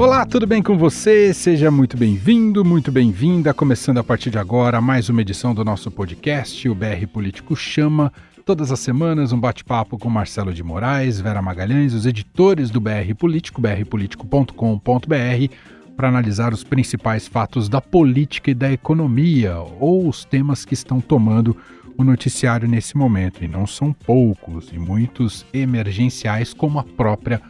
[0.00, 1.34] Olá, tudo bem com você?
[1.34, 3.52] Seja muito bem-vindo, muito bem-vinda.
[3.52, 8.10] Começando a partir de agora mais uma edição do nosso podcast, o BR Político Chama.
[8.46, 13.14] Todas as semanas, um bate-papo com Marcelo de Moraes, Vera Magalhães, os editores do BR
[13.14, 15.54] Político, brpolitico.com.br,
[15.94, 20.98] para analisar os principais fatos da política e da economia, ou os temas que estão
[20.98, 21.54] tomando
[21.98, 23.44] o noticiário nesse momento.
[23.44, 27.42] E não são poucos, e muitos emergenciais, como a própria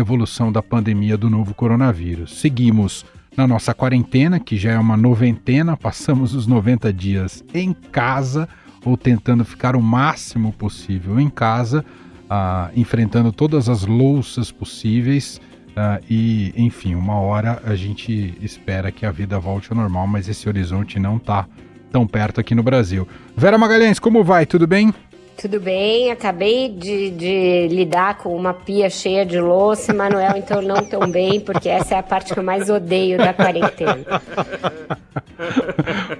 [0.00, 2.40] evolução da pandemia do novo coronavírus.
[2.40, 3.04] Seguimos
[3.36, 8.48] na nossa quarentena, que já é uma noventena, passamos os 90 dias em casa
[8.84, 11.84] ou tentando ficar o máximo possível em casa,
[12.24, 15.40] uh, enfrentando todas as louças possíveis.
[15.68, 20.28] Uh, e, enfim, uma hora a gente espera que a vida volte ao normal, mas
[20.28, 21.46] esse horizonte não está
[21.92, 23.06] tão perto aqui no Brasil.
[23.36, 24.46] Vera Magalhães, como vai?
[24.46, 24.92] Tudo bem?
[25.40, 30.84] Tudo bem, acabei de, de, lidar com uma pia cheia de louça, Manuel, então não
[30.84, 34.20] tão bem, porque essa é a parte que eu mais odeio da quarentena.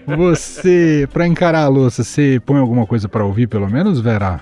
[0.06, 4.40] Você, para encarar a louça, você põe alguma coisa para ouvir, pelo menos, Vera?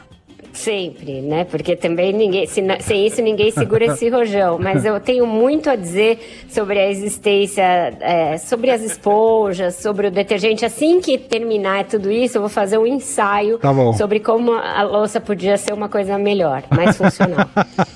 [0.56, 1.44] Sempre, né?
[1.44, 4.58] Porque também ninguém, se, sem isso ninguém segura esse rojão.
[4.58, 7.62] Mas eu tenho muito a dizer sobre a existência,
[8.00, 10.64] é, sobre as esponjas, sobre o detergente.
[10.64, 15.20] Assim que terminar tudo isso, eu vou fazer um ensaio tá sobre como a louça
[15.20, 17.48] podia ser uma coisa melhor, mais funcional.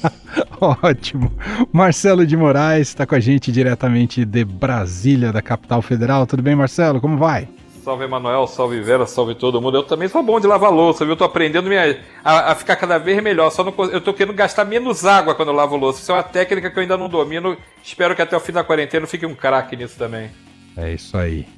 [0.83, 1.33] Ótimo.
[1.73, 6.27] Marcelo de Moraes está com a gente diretamente de Brasília, da capital federal.
[6.27, 7.01] Tudo bem, Marcelo?
[7.01, 7.49] Como vai?
[7.91, 9.79] Salve Emanuel, salve Vera, salve todo mundo.
[9.79, 11.15] Eu também sou bom de lavar louça, viu?
[11.15, 13.51] Eu tô aprendendo minha, a, a, ficar cada vez melhor.
[13.51, 16.01] Só não, eu tô querendo gastar menos água quando eu lavo louça.
[16.01, 17.57] Isso é uma técnica que eu ainda não domino.
[17.83, 20.31] Espero que até o fim da quarentena eu fique um craque nisso também.
[20.77, 21.49] É isso aí.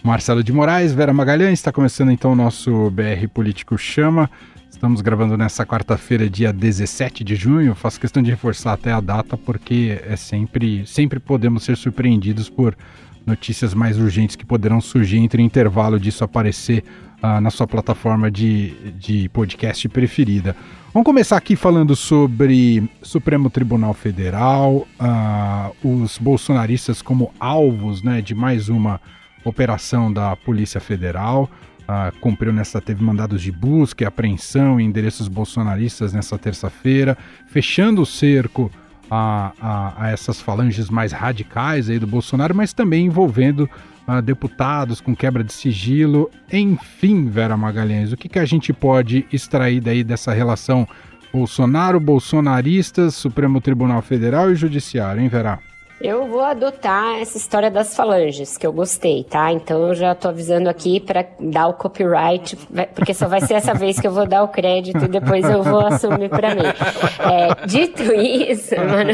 [0.00, 4.30] Marcelo de Moraes, Vera Magalhães, está começando então o nosso BR Político Chama.
[4.70, 7.74] Estamos gravando nessa quarta-feira, dia 17 de junho.
[7.74, 12.76] Faço questão de reforçar até a data, porque é sempre, sempre podemos ser surpreendidos por
[13.26, 16.84] notícias mais urgentes que poderão surgir entre o intervalo disso aparecer
[17.22, 20.56] uh, na sua plataforma de, de podcast preferida.
[20.92, 28.34] Vamos começar aqui falando sobre Supremo Tribunal Federal, uh, os bolsonaristas como alvos né, de
[28.34, 29.00] mais uma
[29.44, 31.48] operação da Polícia Federal.
[31.82, 37.16] Uh, cumpriu nessa, teve mandados de busca e apreensão em endereços bolsonaristas nessa terça-feira,
[37.48, 38.70] fechando o cerco
[39.10, 43.68] a, a, a, essas falanges mais radicais aí do Bolsonaro, mas também envolvendo
[44.06, 46.30] uh, deputados com quebra de sigilo.
[46.52, 50.86] Enfim, Vera Magalhães, o que, que a gente pode extrair daí dessa relação
[51.32, 55.58] Bolsonaro, bolsonaristas, Supremo Tribunal Federal e Judiciário, hein, Vera?
[56.00, 59.52] Eu vou adotar essa história das falanges, que eu gostei, tá?
[59.52, 62.56] Então eu já tô avisando aqui para dar o copyright,
[62.94, 65.62] porque só vai ser essa vez que eu vou dar o crédito e depois eu
[65.62, 66.62] vou assumir para mim.
[66.62, 69.12] É, dito isso, mano.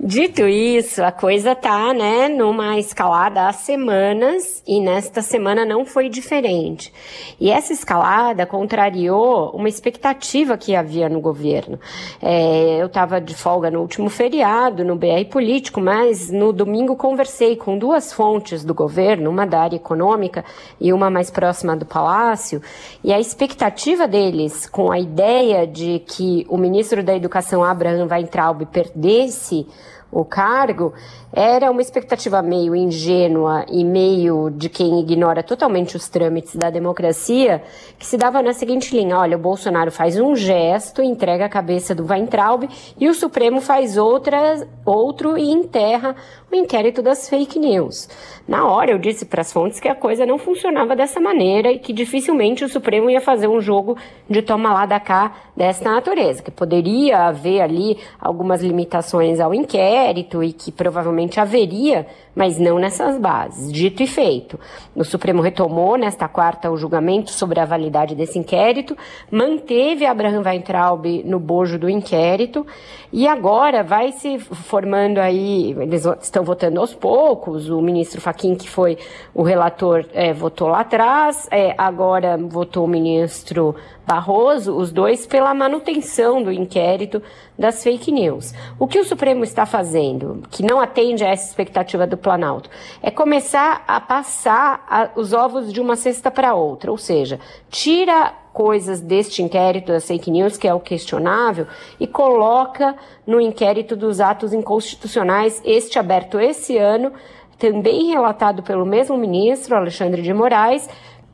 [0.00, 6.08] dito isso, a coisa tá, né, numa escalada há semanas e nesta semana não foi
[6.08, 6.92] diferente.
[7.38, 11.78] E essa escalada contrariou uma expectativa que havia no governo.
[12.20, 14.39] É, eu tava de folga no último feriado
[14.84, 19.76] no BR Político, mas no domingo conversei com duas fontes do governo, uma da área
[19.76, 20.44] econômica
[20.80, 22.62] e uma mais próxima do Palácio,
[23.04, 28.64] e a expectativa deles com a ideia de que o ministro da Educação, Abraham Weintraub,
[28.66, 29.66] perdesse
[30.10, 30.92] o cargo,
[31.32, 37.62] era uma expectativa meio ingênua e meio de quem ignora totalmente os trâmites da democracia,
[37.98, 41.94] que se dava na seguinte linha: olha, o Bolsonaro faz um gesto, entrega a cabeça
[41.94, 42.68] do Weintraub
[42.98, 46.16] e o Supremo faz outra, outro e enterra
[46.50, 48.08] o inquérito das fake news.
[48.46, 51.78] Na hora eu disse para as fontes que a coisa não funcionava dessa maneira e
[51.78, 53.96] que dificilmente o Supremo ia fazer um jogo
[54.28, 60.42] de toma lá da cá dessa natureza, que poderia haver ali algumas limitações ao inquérito
[60.42, 62.06] e que provavelmente haveria,
[62.40, 63.70] mas não nessas bases.
[63.70, 64.58] Dito e feito,
[64.96, 68.96] o Supremo retomou nesta quarta o julgamento sobre a validade desse inquérito,
[69.30, 72.66] manteve Abraham Weintraub no bojo do inquérito
[73.12, 78.70] e agora vai se formando aí, eles estão votando aos poucos, o ministro Faquim, que
[78.70, 78.96] foi
[79.34, 83.76] o relator, é, votou lá atrás, é, agora votou o ministro
[84.10, 87.22] Barroso, os dois pela manutenção do inquérito
[87.56, 88.52] das fake news.
[88.76, 92.68] O que o Supremo está fazendo, que não atende a essa expectativa do Planalto,
[93.00, 97.38] é começar a passar a, os ovos de uma cesta para outra, ou seja,
[97.70, 101.68] tira coisas deste inquérito das fake news, que é o questionável,
[102.00, 107.12] e coloca no inquérito dos atos inconstitucionais, este aberto esse ano,
[107.60, 110.88] também relatado pelo mesmo ministro, Alexandre de Moraes,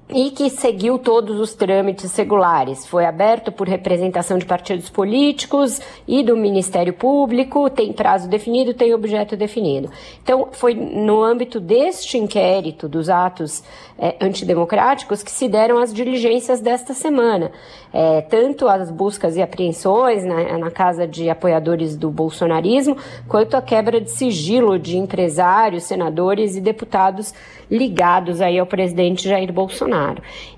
[0.08, 2.86] e que seguiu todos os trâmites regulares.
[2.86, 8.94] Foi aberto por representação de partidos políticos e do Ministério Público, tem prazo definido, tem
[8.94, 9.90] objeto definido.
[10.22, 13.64] Então, foi no âmbito deste inquérito dos atos
[13.98, 17.50] é, antidemocráticos que se deram as diligências desta semana.
[17.92, 23.62] É, tanto as buscas e apreensões na, na casa de apoiadores do bolsonarismo, quanto a
[23.62, 27.34] quebra de sigilo de empresários, senadores e deputados
[27.70, 29.95] ligados aí ao presidente Jair Bolsonaro.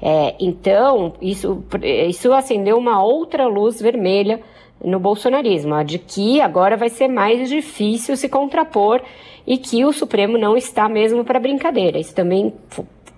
[0.00, 1.64] É, então, isso,
[2.08, 4.40] isso acendeu uma outra luz vermelha
[4.85, 9.02] no bolsonarismo, a de que agora vai ser mais difícil se contrapor
[9.46, 11.99] e que o Supremo não está mesmo para brincadeira.
[11.99, 12.52] Isso também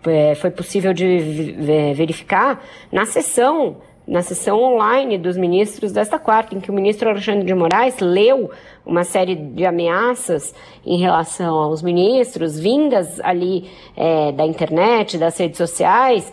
[0.06, 1.54] é, foi possível de
[1.94, 3.76] verificar na sessão
[4.10, 8.50] na sessão online dos ministros desta quarta, em que o ministro Alexandre de Moraes leu
[8.84, 10.52] uma série de ameaças
[10.84, 16.32] em relação aos ministros, vindas ali é, da internet, das redes sociais,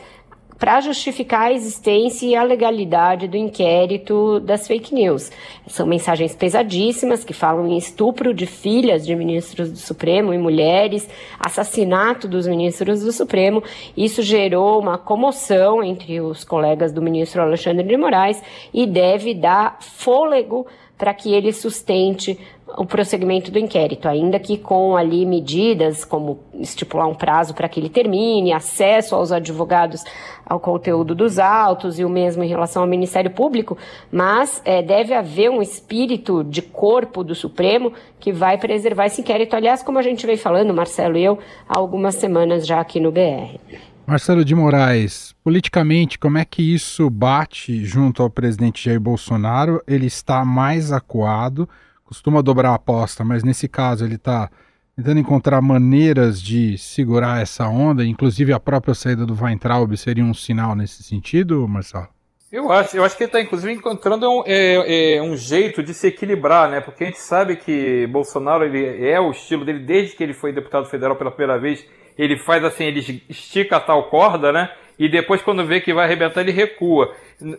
[0.57, 5.31] para justificar a existência e a legalidade do inquérito das fake news.
[5.68, 11.07] São mensagens pesadíssimas que falam em estupro de filhas de ministros do Supremo e mulheres,
[11.39, 13.63] assassinato dos ministros do Supremo.
[13.95, 18.42] Isso gerou uma comoção entre os colegas do ministro Alexandre de Moraes
[18.74, 20.65] e deve dar fôlego
[20.97, 22.38] para que ele sustente
[22.75, 27.79] o prosseguimento do inquérito, ainda que com ali medidas como estipular um prazo para que
[27.79, 30.03] ele termine, acesso aos advogados
[30.45, 33.77] ao conteúdo dos autos e o mesmo em relação ao Ministério Público,
[34.11, 39.55] mas é, deve haver um espírito de corpo do Supremo que vai preservar esse inquérito.
[39.55, 41.39] Aliás, como a gente veio falando, Marcelo e eu,
[41.69, 43.59] há algumas semanas já aqui no BR.
[44.07, 49.83] Marcelo de Moraes, politicamente, como é que isso bate junto ao presidente Jair Bolsonaro?
[49.86, 51.68] Ele está mais acuado,
[52.06, 54.50] costuma dobrar a aposta, mas nesse caso ele está
[54.95, 60.33] tentando encontrar maneiras de segurar essa onda, inclusive a própria saída do Weintraub seria um
[60.33, 62.07] sinal nesse sentido, Marcelo?
[62.50, 65.94] Eu acho, eu acho que ele está inclusive encontrando um, é, é, um jeito de
[65.94, 66.80] se equilibrar, né?
[66.80, 70.53] Porque a gente sabe que Bolsonaro ele é o estilo dele desde que ele foi
[70.53, 71.86] deputado federal pela primeira vez
[72.17, 74.69] ele faz assim, ele estica a tal corda, né?
[74.99, 77.13] E depois, quando vê que vai arrebentar, ele recua.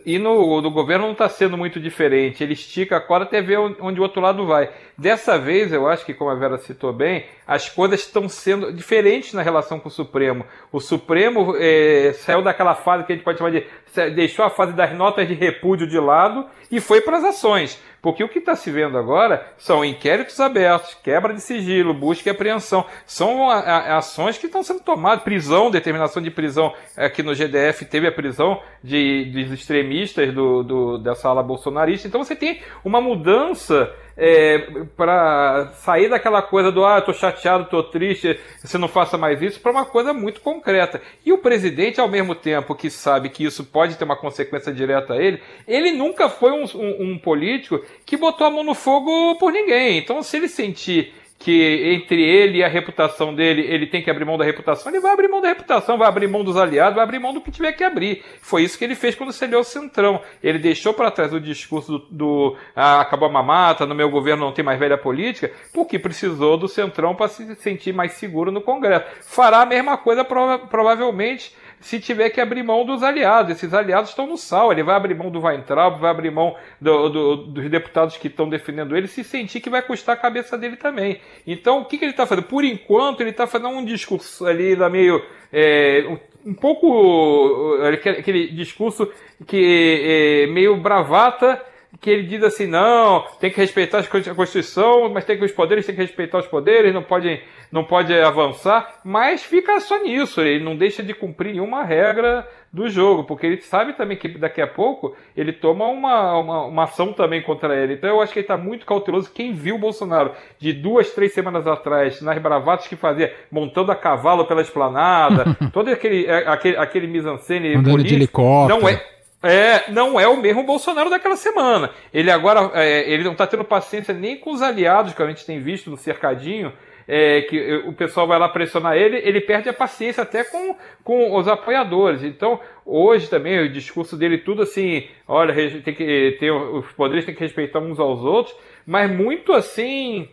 [0.05, 2.43] E no, no governo não está sendo muito diferente.
[2.43, 4.69] Ele estica a corda até ver onde o outro lado vai.
[4.97, 9.33] Dessa vez, eu acho que, como a Vera citou bem, as coisas estão sendo diferentes
[9.33, 10.45] na relação com o Supremo.
[10.69, 13.65] O Supremo é, saiu daquela fase que a gente pode chamar de.
[14.13, 17.81] deixou a fase das notas de repúdio de lado e foi para as ações.
[18.01, 22.31] Porque o que está se vendo agora são inquéritos abertos, quebra de sigilo, busca e
[22.31, 22.85] apreensão.
[23.05, 26.73] São ações que estão sendo tomadas, prisão, determinação de prisão.
[26.95, 32.07] Aqui no GDF teve a prisão de, de extremistas do, do, dessa ala bolsonarista.
[32.07, 34.59] Então você tem uma mudança é,
[34.97, 39.61] para sair daquela coisa do ah, tô chateado, tô triste, você não faça mais isso,
[39.61, 41.01] para uma coisa muito concreta.
[41.25, 45.13] E o presidente, ao mesmo tempo que sabe que isso pode ter uma consequência direta
[45.13, 49.37] a ele, ele nunca foi um, um, um político que botou a mão no fogo
[49.39, 49.97] por ninguém.
[49.97, 54.25] Então, se ele sentir que entre ele e a reputação dele, ele tem que abrir
[54.25, 57.03] mão da reputação, ele vai abrir mão da reputação, vai abrir mão dos aliados, vai
[57.03, 58.21] abrir mão do que tiver que abrir.
[58.41, 60.21] Foi isso que ele fez quando cedeu o Centrão.
[60.43, 64.43] Ele deixou para trás o discurso do, do ah, acabou a mamata, no meu governo
[64.43, 68.59] não tem mais velha política, porque precisou do Centrão para se sentir mais seguro no
[68.59, 69.05] Congresso.
[69.21, 73.51] Fará a mesma coisa prova provavelmente se tiver que abrir mão dos aliados.
[73.51, 74.71] Esses aliados estão no sal.
[74.71, 78.49] Ele vai abrir mão do Weintraub, vai abrir mão do, do, dos deputados que estão
[78.49, 81.19] defendendo ele, se sentir que vai custar a cabeça dele também.
[81.45, 82.45] Então, o que, que ele está fazendo?
[82.45, 85.23] Por enquanto, ele está fazendo um discurso ali da meio.
[85.51, 86.05] É,
[86.45, 87.77] um, pouco.
[88.17, 89.11] aquele discurso
[89.47, 91.61] que é meio bravata
[91.99, 95.85] que ele diz assim, não, tem que respeitar a Constituição, mas tem que os poderes
[95.85, 97.41] tem que respeitar os poderes, não pode,
[97.71, 102.87] não pode avançar, mas fica só nisso, ele não deixa de cumprir nenhuma regra do
[102.87, 107.11] jogo, porque ele sabe também que daqui a pouco ele toma uma, uma, uma ação
[107.11, 107.95] também contra ele.
[107.95, 109.31] Então eu acho que ele está muito cauteloso.
[109.33, 113.95] Quem viu o Bolsonaro de duas, três semanas atrás, nas bravatas que fazia, montando a
[113.95, 118.79] cavalo pela esplanada, todo aquele, é, aquele, aquele mise-en-scène bonito, de helicóptero.
[118.79, 121.89] não é é, não é o mesmo Bolsonaro daquela semana.
[122.13, 125.45] Ele agora é, ele não está tendo paciência nem com os aliados que a gente
[125.45, 126.73] tem visto no cercadinho.
[127.11, 131.35] É, que o pessoal vai lá pressionar ele, ele perde a paciência até com, com
[131.35, 132.23] os apoiadores.
[132.23, 137.33] Então, hoje também, o discurso dele, tudo assim, olha, tem que ter, os poderes têm
[137.33, 138.55] que respeitar uns aos outros,
[138.85, 140.29] mas muito assim,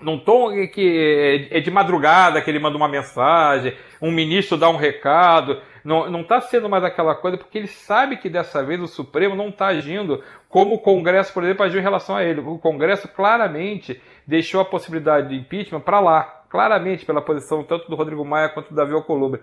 [0.00, 4.76] num tom que é de madrugada que ele manda uma mensagem, um ministro dá um
[4.76, 5.60] recado.
[5.88, 9.48] Não está sendo mais aquela coisa, porque ele sabe que dessa vez o Supremo não
[9.48, 12.40] está agindo como o Congresso, por exemplo, agiu em relação a ele.
[12.40, 17.96] O Congresso claramente deixou a possibilidade de impeachment para lá, claramente pela posição tanto do
[17.96, 19.40] Rodrigo Maia quanto do Davi Alcolumbre.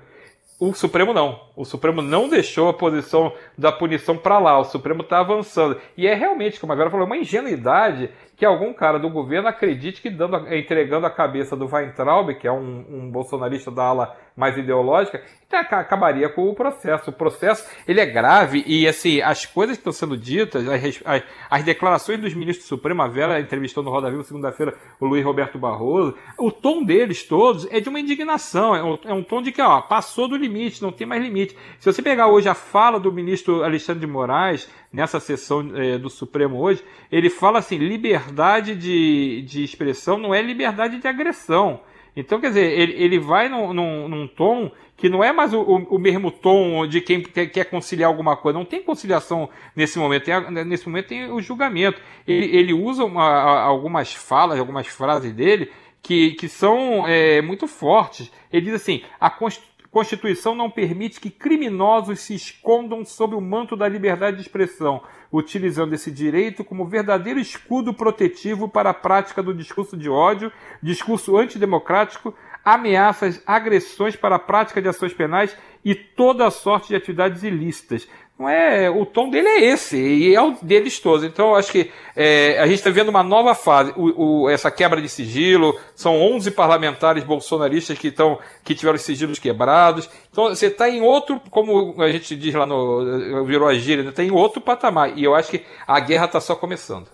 [0.60, 1.50] O Supremo não.
[1.56, 4.58] O Supremo não deixou a posição da punição para lá.
[4.58, 5.82] O Supremo está avançando.
[5.98, 10.01] E é realmente, como a Vera falou, uma ingenuidade que algum cara do governo acredite
[10.01, 14.58] que dando, entregando a cabeça do Weintraub, que é um, um bolsonarista da ala mais
[14.58, 17.10] ideológica, então acabaria com o processo.
[17.10, 21.24] O processo ele é grave e assim as coisas que estão sendo ditas, as, as,
[21.50, 25.24] as declarações dos ministros do Supremo, a Vera entrevistou no Roda Viva segunda-feira o Luiz
[25.24, 29.42] Roberto Barroso, o tom deles todos é de uma indignação, é um, é um tom
[29.42, 31.56] de que ó, passou do limite, não tem mais limite.
[31.80, 36.10] Se você pegar hoje a fala do ministro Alexandre de Moraes nessa sessão é, do
[36.10, 41.82] Supremo hoje, ele fala assim: liberdade de, de expressão não é liberdade de agressão.
[42.16, 45.62] Então, quer dizer, ele, ele vai num, num, num tom que não é mais o,
[45.62, 48.58] o, mesmo tom de quem quer, quer, conciliar alguma coisa.
[48.58, 50.24] Não tem conciliação nesse momento.
[50.24, 52.02] Tem, nesse momento tem o julgamento.
[52.25, 55.70] Ele, ele usa uma, algumas falas, algumas frases dele
[56.02, 58.32] que, que são é, muito fortes.
[58.50, 63.78] Ele diz assim: a Constituição Constituição não permite que criminosos se escondam sob o manto
[63.78, 69.54] da liberdade de expressão, utilizando esse direito como verdadeiro escudo protetivo para a prática do
[69.54, 70.52] discurso de ódio,
[70.84, 72.36] discurso antidemocrático,
[72.66, 78.06] ameaças, agressões para a prática de ações penais e toda a sorte de atividades ilícitas,
[78.38, 81.24] não é, o tom dele é esse, e é o deles todos.
[81.24, 83.94] Então, acho que é, a gente está vendo uma nova fase.
[83.96, 89.39] O, o, essa quebra de sigilo, são 11 parlamentares bolsonaristas que, estão, que tiveram sigilos
[89.39, 90.10] quebrados.
[90.30, 93.46] Então, você está em outro, como a gente diz lá no.
[93.46, 94.27] virou a gíria, está né?
[94.27, 95.18] em outro patamar.
[95.18, 97.08] E eu acho que a guerra está só começando.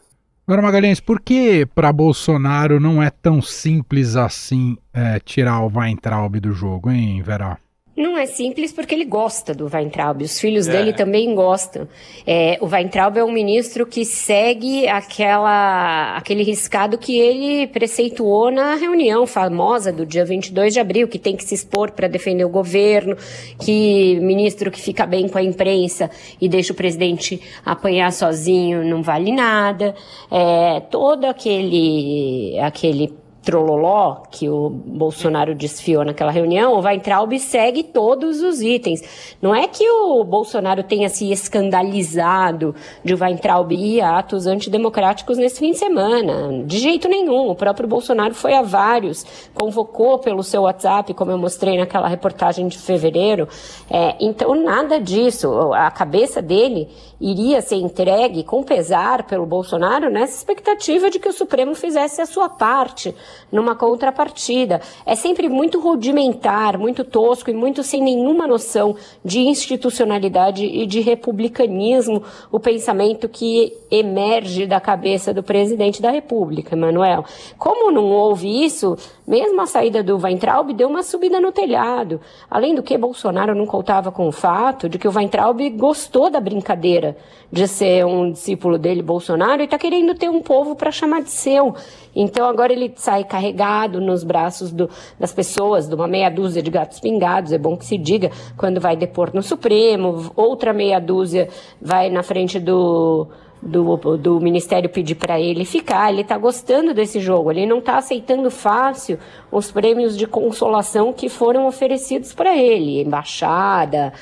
[0.48, 6.40] Agora, Magalhães, por que para Bolsonaro não é tão simples assim é, tirar o Weintraub
[6.40, 7.60] do jogo, hein, Vera?
[7.96, 10.72] Não é simples porque ele gosta do Weintraub, os filhos é.
[10.72, 11.88] dele também gostam.
[12.26, 18.76] É, o Weintraub é um ministro que segue aquela, aquele riscado que ele preceituou na
[18.76, 22.50] reunião famosa do dia 22 de abril, que tem que se expor para defender o
[22.50, 23.18] governo,
[23.60, 29.02] que ministro que fica bem com a imprensa e deixa o presidente apanhar sozinho não
[29.02, 29.96] vale nada.
[30.30, 38.42] É, todo aquele, aquele trololó que o Bolsonaro desfiou naquela reunião, o Weintraub segue todos
[38.42, 39.36] os itens.
[39.42, 45.60] Não é que o Bolsonaro tenha se escandalizado de Weintraub ir a atos antidemocráticos nesse
[45.60, 46.64] fim de semana.
[46.66, 47.50] De jeito nenhum.
[47.50, 52.68] O próprio Bolsonaro foi a vários, convocou pelo seu WhatsApp, como eu mostrei naquela reportagem
[52.68, 53.48] de fevereiro.
[53.90, 55.74] É, então, nada disso.
[55.74, 56.88] A cabeça dele
[57.20, 62.26] iria ser entregue com pesar pelo Bolsonaro nessa expectativa de que o Supremo fizesse a
[62.26, 63.14] sua parte
[63.52, 64.82] numa contrapartida.
[65.06, 71.00] É sempre muito rudimentar, muito tosco e muito sem nenhuma noção de institucionalidade e de
[71.00, 77.26] republicanismo o pensamento que emerge da cabeça do presidente da República, Emanuel.
[77.58, 78.98] Como não houve isso,
[79.28, 82.20] mesmo a saída do Weintraub deu uma subida no telhado.
[82.50, 86.40] Além do que, Bolsonaro não contava com o fato de que o Weintraub gostou da
[86.40, 87.18] brincadeira
[87.52, 91.32] de ser um discípulo dele, Bolsonaro, e está querendo ter um povo para chamar de
[91.32, 91.76] seu.
[92.16, 96.70] Então agora ele sai carregado nos braços do, das pessoas, de uma meia dúzia de
[96.70, 101.50] gatos pingados, é bom que se diga, quando vai depor no Supremo, outra meia dúzia
[101.82, 103.28] vai na frente do
[103.62, 106.12] do, do Ministério pedir para ele ficar.
[106.12, 109.20] Ele está gostando desse jogo, ele não está aceitando fácil
[109.52, 113.02] os prêmios de consolação que foram oferecidos para ele.
[113.02, 114.14] Embaixada,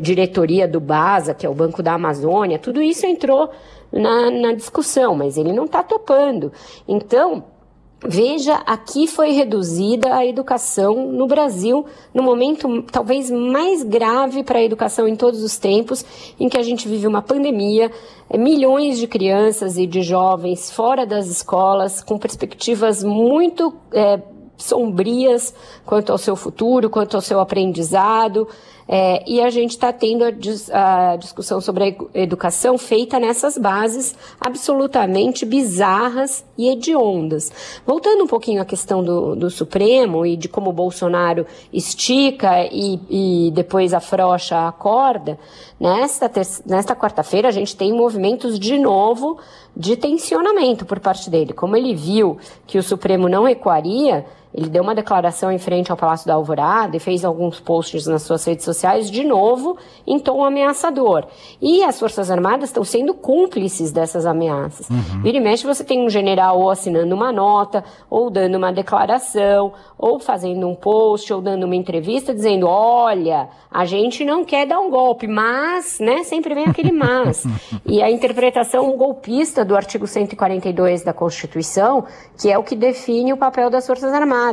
[0.00, 3.50] diretoria do BASA, que é o Banco da Amazônia, tudo isso entrou
[3.92, 6.52] na, na discussão, mas ele não está topando.
[6.86, 7.44] Então,
[8.06, 14.62] Veja, aqui foi reduzida a educação no Brasil, no momento talvez mais grave para a
[14.62, 16.04] educação em todos os tempos,
[16.38, 17.90] em que a gente vive uma pandemia,
[18.28, 24.20] é, milhões de crianças e de jovens fora das escolas, com perspectivas muito é,
[24.58, 25.54] sombrias
[25.86, 28.46] quanto ao seu futuro, quanto ao seu aprendizado.
[28.86, 33.56] É, e a gente está tendo a, dis, a, discussão sobre a educação feita nessas
[33.56, 37.50] bases absolutamente bizarras e hediondas.
[37.86, 43.00] Voltando um pouquinho à questão do, do Supremo e de como o Bolsonaro estica e,
[43.08, 45.38] e depois afrouxa a corda,
[45.80, 46.30] nesta,
[46.66, 49.38] nesta quarta-feira a gente tem movimentos de novo
[49.74, 51.54] de tensionamento por parte dele.
[51.54, 55.96] Como ele viu que o Supremo não recuaria, ele deu uma declaração em frente ao
[55.96, 60.44] Palácio da Alvorada e fez alguns posts nas suas redes sociais, de novo, em tom
[60.44, 61.26] ameaçador.
[61.60, 64.88] E as Forças Armadas estão sendo cúmplices dessas ameaças.
[64.88, 65.22] Uhum.
[65.22, 69.72] Vira e mexe, você tem um general ou assinando uma nota, ou dando uma declaração,
[69.98, 74.78] ou fazendo um post, ou dando uma entrevista, dizendo: olha, a gente não quer dar
[74.78, 77.44] um golpe, mas, né, sempre vem aquele mas.
[77.84, 82.04] e a interpretação golpista do artigo 142 da Constituição,
[82.38, 84.43] que é o que define o papel das Forças Armadas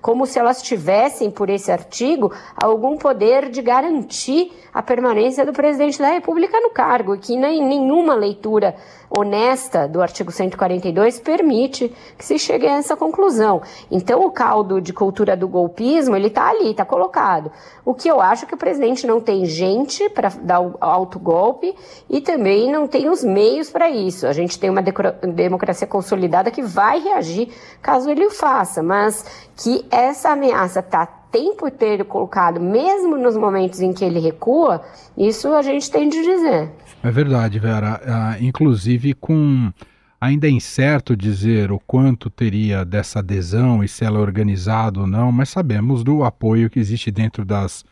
[0.00, 5.98] como se elas tivessem, por esse artigo, algum poder de garantir a permanência do presidente
[5.98, 8.74] da República no cargo, que nem nenhuma leitura
[9.10, 13.62] honesta do artigo 142 permite que se chegue a essa conclusão.
[13.90, 17.50] Então, o caldo de cultura do golpismo, ele está ali, está colocado.
[17.84, 21.74] O que eu acho que o presidente não tem gente para dar o autogolpe
[22.08, 24.26] e também não tem os meios para isso.
[24.26, 27.48] A gente tem uma democracia consolidada que vai reagir
[27.80, 29.24] caso ele o faça, mas
[29.56, 34.82] que essa ameaça está tempo inteiro colocado, mesmo nos momentos em que ele recua,
[35.16, 36.70] isso a gente tem de dizer.
[37.02, 38.00] É verdade, Vera.
[38.02, 39.72] Uh, inclusive com
[40.20, 45.06] ainda é incerto dizer o quanto teria dessa adesão e se ela é organizada ou
[45.06, 47.84] não, mas sabemos do apoio que existe dentro das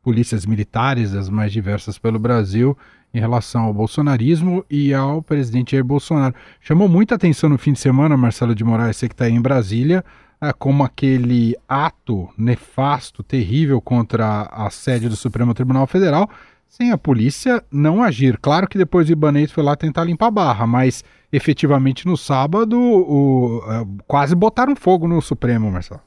[0.00, 2.76] polícias militares, das mais diversas pelo Brasil,
[3.12, 6.34] em relação ao bolsonarismo e ao presidente Jair Bolsonaro.
[6.60, 9.40] Chamou muita atenção no fim de semana, Marcelo de Moraes, você que está aí em
[9.40, 10.04] Brasília,
[10.40, 16.28] é, como aquele ato nefasto, terrível contra a sede do Supremo Tribunal Federal,
[16.72, 18.38] sem a polícia não agir.
[18.38, 22.80] Claro que depois o Ibanez foi lá tentar limpar a barra, mas efetivamente no sábado
[22.80, 26.00] o, uh, quase botaram fogo no Supremo, Marcelo.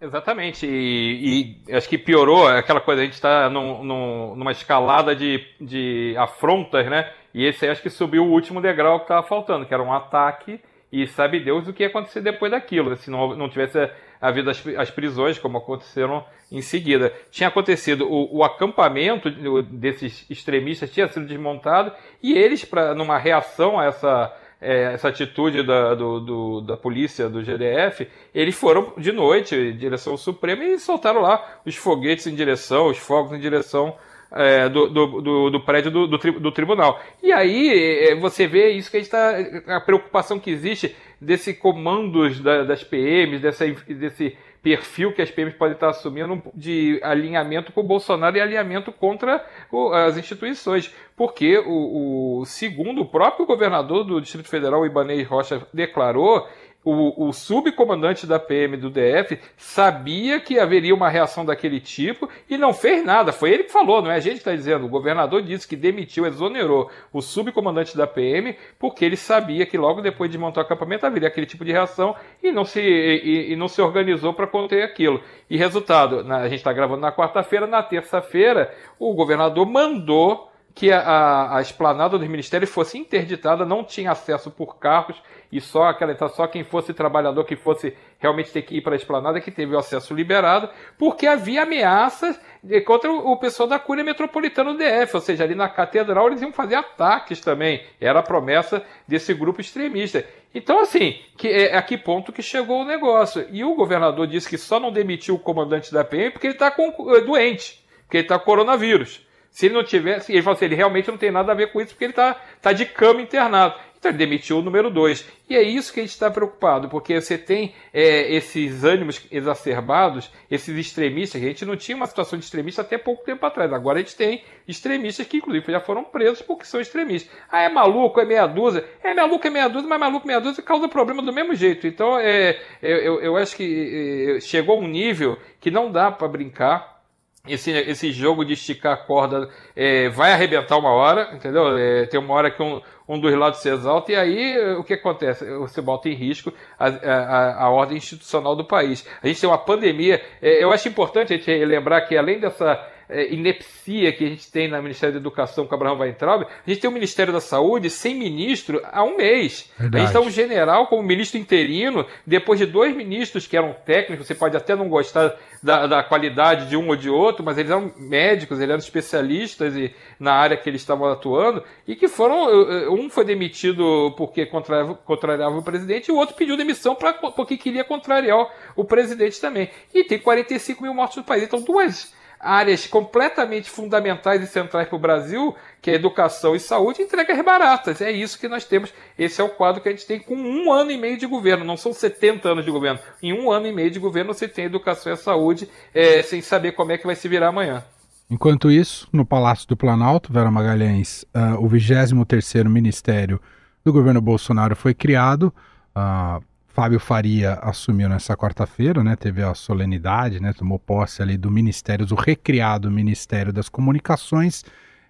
[0.00, 5.14] Exatamente, e, e, acho que piorou aquela coisa, a gente está num, num, numa escalada
[5.14, 7.12] de, de afrontas, né?
[7.34, 9.92] E esse aí acho que subiu o último degrau que estava faltando, que era um
[9.92, 10.58] ataque,
[10.90, 14.62] e sabe Deus o que ia acontecer depois daquilo, se não, não tivesse havido as,
[14.76, 17.12] as prisões, como aconteceram em seguida.
[17.30, 19.30] Tinha acontecido o, o acampamento
[19.62, 25.62] desses extremistas tinha sido desmontado e eles, pra, numa reação a essa, é, essa atitude
[25.62, 30.62] da, do, do, da polícia, do GDF, eles foram de noite em direção ao Supremo
[30.62, 33.96] e soltaram lá os foguetes em direção, os fogos em direção
[34.32, 37.00] é, do, do, do, do, prédio do, do, do, tribunal.
[37.22, 39.76] E aí é, você vê isso que a gente está.
[39.76, 45.56] a preocupação que existe desse comandos da, das PMs, dessa, desse perfil que as PMs
[45.56, 50.94] podem estar assumindo de alinhamento com o Bolsonaro e alinhamento contra o, as instituições.
[51.16, 56.46] Porque, o, o, segundo o próprio governador do Distrito Federal, Ibanez Rocha, declarou,
[56.82, 62.56] o, o, subcomandante da PM do DF sabia que haveria uma reação daquele tipo e
[62.56, 63.32] não fez nada.
[63.32, 64.86] Foi ele que falou, não é a gente que está dizendo.
[64.86, 70.00] O governador disse que demitiu, exonerou o subcomandante da PM porque ele sabia que logo
[70.00, 73.56] depois de montar o acampamento haveria aquele tipo de reação e não se, e, e
[73.56, 75.22] não se organizou para conter aquilo.
[75.50, 80.92] E resultado, na, a gente está gravando na quarta-feira, na terça-feira, o governador mandou que
[80.92, 86.12] a, a, esplanada dos ministérios fosse interditada, não tinha acesso por carros e só aquela
[86.12, 89.50] então, só quem fosse trabalhador que fosse realmente ter que ir para a esplanada que
[89.50, 92.40] teve o acesso liberado, porque havia ameaças
[92.86, 96.52] contra o pessoal da Cúria Metropolitana do DF, ou seja, ali na catedral eles iam
[96.52, 97.84] fazer ataques também.
[98.00, 100.24] Era a promessa desse grupo extremista.
[100.54, 103.46] Então, assim, que, é, a que ponto que chegou o negócio?
[103.50, 106.68] E o governador disse que só não demitiu o comandante da PM porque ele está
[106.68, 109.24] eh, doente, porque ele está com coronavírus.
[109.50, 111.80] Se ele não tivesse, ele falou assim, ele realmente não tem nada a ver com
[111.80, 113.74] isso porque ele está tá de cama internado.
[114.00, 115.26] Então ele demitiu o número 2.
[115.50, 120.30] E é isso que a gente está preocupado, porque você tem é, esses ânimos exacerbados,
[120.50, 123.70] esses extremistas, a gente não tinha uma situação de extremista até pouco tempo atrás.
[123.70, 127.30] Agora a gente tem extremistas que, inclusive, já foram presos porque são extremistas.
[127.52, 128.82] Ah, é maluco, é meia dúzia.
[129.02, 131.86] É maluco, é meia dúzia, mas maluco, meia dúzia causa problema do mesmo jeito.
[131.86, 136.26] Então, é, eu, eu acho que é, chegou a um nível que não dá para
[136.26, 136.99] brincar
[137.46, 141.76] esse, esse jogo de esticar a corda é, vai arrebentar uma hora, entendeu?
[141.76, 144.94] É, tem uma hora que um, um dos lados se exalta, e aí o que
[144.94, 145.44] acontece?
[145.58, 149.06] Você bota em risco a, a, a ordem institucional do país.
[149.22, 150.22] A gente tem uma pandemia.
[150.40, 154.50] É, eu acho importante a gente lembrar que, além dessa é, inepsia que a gente
[154.50, 157.90] tem no Ministério da Educação com Abraão Weintraub, a gente tem o Ministério da Saúde
[157.90, 159.70] sem ministro há um mês.
[159.78, 160.02] Verdade.
[160.02, 164.26] A gente tem um general como ministro interino, depois de dois ministros que eram técnicos,
[164.26, 167.70] você pode até não gostar da, da qualidade de um ou de outro, mas eles
[167.70, 172.48] eram médicos, eles eram especialistas e, na área que eles estavam atuando, e que foram.
[172.90, 177.56] Um foi demitido porque contrariava, contrariava o presidente, e o outro pediu demissão pra, porque
[177.56, 178.46] queria contrariar
[178.76, 179.68] o presidente também.
[179.92, 181.42] E tem 45 mil mortos no país.
[181.42, 187.02] Então, duas áreas completamente fundamentais e centrais para o Brasil, que é educação e saúde,
[187.02, 188.00] entregas baratas.
[188.00, 188.92] É isso que nós temos.
[189.18, 191.64] Esse é o quadro que a gente tem com um ano e meio de governo.
[191.64, 192.98] Não são 70 anos de governo.
[193.22, 196.72] Em um ano e meio de governo você tem educação e saúde é, sem saber
[196.72, 197.84] como é que vai se virar amanhã.
[198.30, 203.40] Enquanto isso, no Palácio do Planalto, Vera Magalhães, uh, o 23º Ministério
[203.84, 205.52] do governo Bolsonaro foi criado.
[205.96, 209.16] Uh, Fábio Faria assumiu nessa quarta-feira, né?
[209.16, 210.52] Teve a solenidade, né?
[210.52, 214.64] Tomou posse ali do Ministério, do recriado Ministério das Comunicações.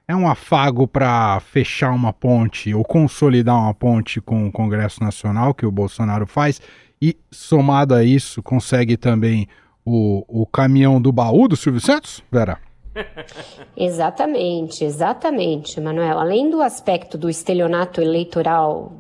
[0.09, 5.55] É um afago para fechar uma ponte ou consolidar uma ponte com o Congresso Nacional
[5.55, 6.61] que o Bolsonaro faz
[7.01, 9.47] e somado a isso consegue também
[9.85, 12.59] o, o caminhão do baú do Silvio Santos, Vera?
[13.77, 16.19] Exatamente, exatamente, Manuel.
[16.19, 18.93] Além do aspecto do estelionato eleitoral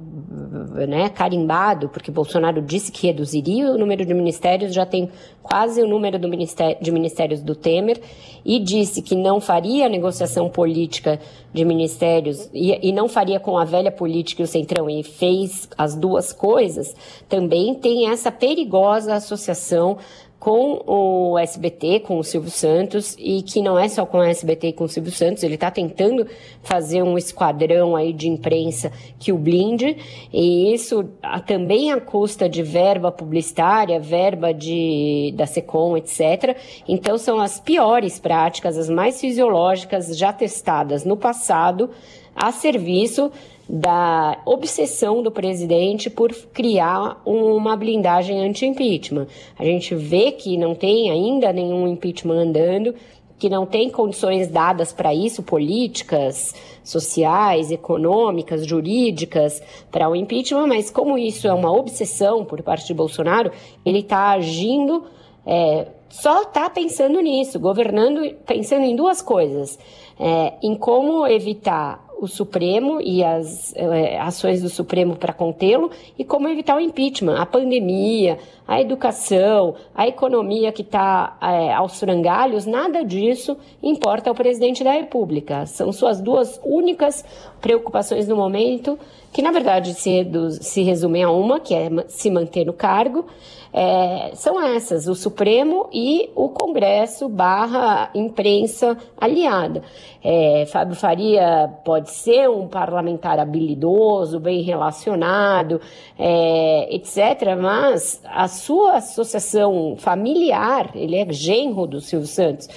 [0.88, 5.10] né, carimbado, porque Bolsonaro disse que reduziria o número de ministérios, já tem
[5.42, 8.00] quase o número do ministério, de ministérios do Temer,
[8.44, 11.20] e disse que não faria negociação política
[11.52, 15.68] de ministérios e, e não faria com a velha política e o Centrão, e fez
[15.76, 16.94] as duas coisas,
[17.28, 19.98] também tem essa perigosa associação
[20.40, 24.68] com o SBT, com o Silvio Santos, e que não é só com o SBT
[24.68, 26.26] e com o Silvio Santos, ele está tentando
[26.62, 29.98] fazer um esquadrão aí de imprensa que o blinde,
[30.32, 31.04] e isso
[31.46, 36.56] também à custa de verba publicitária, verba de, da SECOM, etc.
[36.88, 41.90] Então são as piores práticas, as mais fisiológicas, já testadas no passado,
[42.34, 43.30] a serviço
[43.72, 49.28] da obsessão do presidente por criar uma blindagem anti-impeachment.
[49.56, 52.92] A gente vê que não tem ainda nenhum impeachment andando,
[53.38, 56.52] que não tem condições dadas para isso, políticas,
[56.82, 62.94] sociais, econômicas, jurídicas, para o impeachment, mas como isso é uma obsessão por parte de
[62.94, 63.52] Bolsonaro,
[63.86, 65.04] ele está agindo,
[65.46, 69.78] é, só está pensando nisso, governando, pensando em duas coisas:
[70.18, 76.24] é, em como evitar o Supremo e as é, ações do Supremo para contê-lo e
[76.24, 82.66] como evitar o impeachment, a pandemia, a educação, a economia que está é, aos frangalhos,
[82.66, 85.64] nada disso importa ao presidente da República.
[85.64, 87.24] São suas duas únicas
[87.58, 88.98] preocupações no momento,
[89.32, 90.26] que na verdade se,
[90.60, 93.24] se resumem a uma, que é se manter no cargo,
[93.72, 99.82] é, são essas, o Supremo e o Congresso barra imprensa aliada.
[100.22, 105.80] É, Fábio Faria pode ser um parlamentar habilidoso, bem relacionado,
[106.18, 112.68] é, etc., mas a sua associação familiar, ele é genro do Silvio Santos,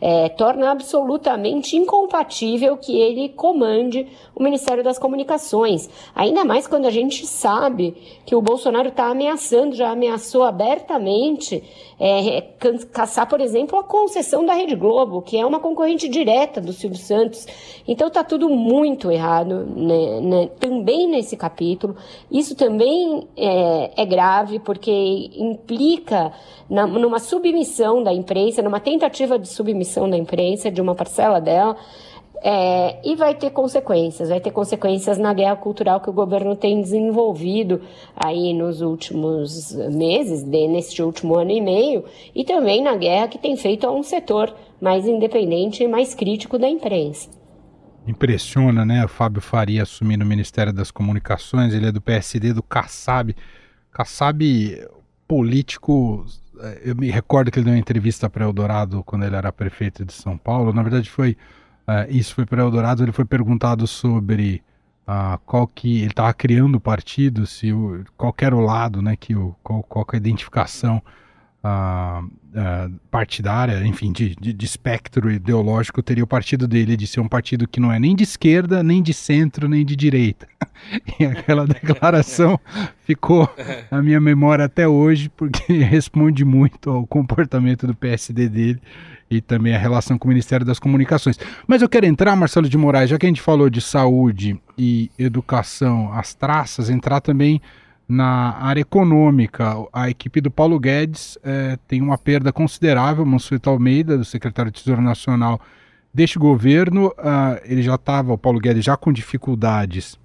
[0.00, 5.90] é, torna absolutamente incompatível que ele comande o Ministério das Comunicações.
[6.14, 11.62] Ainda mais quando a gente sabe que o Bolsonaro está ameaçando, já ameaçou abertamente
[11.98, 12.40] é,
[12.92, 16.98] caçar, por exemplo, a concessão da Rede Globo, que é uma concorrente direta do Silvio
[16.98, 17.46] Santos.
[17.86, 21.94] Então está tudo muito errado né, né, também nesse capítulo.
[22.30, 24.90] Isso também é, é grave porque
[25.36, 26.32] implica
[26.70, 31.76] na, numa submissão da imprensa, numa tentativa de submissão da imprensa, de uma parcela dela,
[32.42, 36.80] é, e vai ter consequências, vai ter consequências na guerra cultural que o governo tem
[36.80, 37.82] desenvolvido
[38.16, 42.04] aí nos últimos meses, de, neste último ano e meio,
[42.34, 46.58] e também na guerra que tem feito a um setor mais independente e mais crítico
[46.58, 47.28] da imprensa.
[48.06, 49.06] Impressiona, né?
[49.06, 53.36] Fábio Faria assumindo o Ministério das Comunicações, ele é do PSD, do Kassab.
[53.92, 54.42] Kassab,
[55.28, 56.24] político
[56.84, 60.12] eu me recordo que ele deu uma entrevista para Eldorado quando ele era prefeito de
[60.12, 60.72] São Paulo.
[60.72, 61.36] Na verdade, foi
[61.86, 63.02] uh, isso foi para Eldorado.
[63.02, 64.62] Ele foi perguntado sobre
[65.06, 69.16] uh, qual que ele estava criando o partido, se o, qual era o lado, né,
[69.16, 71.02] que o, qual, qual a identificação
[73.10, 77.68] partidária, enfim, de, de, de, espectro ideológico, teria o partido dele de ser um partido
[77.68, 80.48] que não é nem de esquerda, nem de centro, nem de direita.
[81.20, 82.58] e aquela declaração
[83.04, 83.48] ficou
[83.90, 88.80] na minha memória até hoje, porque responde muito ao comportamento do PSD dele
[89.30, 91.38] e também a relação com o Ministério das Comunicações.
[91.66, 95.10] Mas eu quero entrar, Marcelo de Moraes, já que a gente falou de saúde e
[95.18, 97.60] educação, as traças, entrar também
[98.10, 103.24] na área econômica, a equipe do Paulo Guedes é, tem uma perda considerável.
[103.24, 105.60] Mansueto Almeida, do secretário de Tesouro Nacional
[106.12, 110.18] deste governo, uh, ele já estava, o Paulo Guedes, já com dificuldades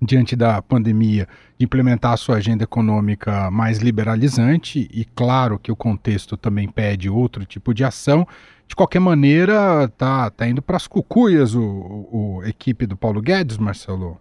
[0.00, 1.28] diante da pandemia
[1.58, 7.10] de implementar a sua agenda econômica mais liberalizante e claro que o contexto também pede
[7.10, 8.26] outro tipo de ação.
[8.66, 13.20] De qualquer maneira, tá, tá indo para as cucuias o, o, o equipe do Paulo
[13.20, 14.18] Guedes, Marcelo.